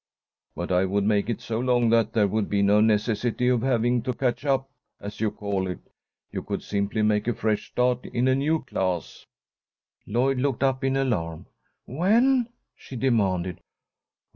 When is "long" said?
1.59-1.91